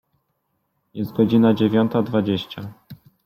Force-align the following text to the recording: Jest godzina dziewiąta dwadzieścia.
Jest 0.93 1.11
godzina 1.13 1.53
dziewiąta 1.53 2.01
dwadzieścia. 2.03 2.73